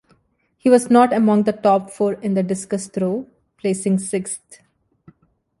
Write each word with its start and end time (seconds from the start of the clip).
He 0.57 0.67
was 0.67 0.89
not 0.89 1.13
among 1.13 1.43
the 1.43 1.53
top 1.53 1.91
four 1.91 2.13
in 2.13 2.33
the 2.33 2.41
discus 2.41 2.87
throw, 2.87 3.27
placing 3.61 3.99
sixth. 3.99 4.61